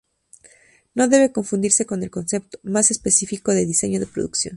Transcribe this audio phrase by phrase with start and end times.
[0.95, 4.49] No debe confundirse con el concepto, más específico, de diseño de producción.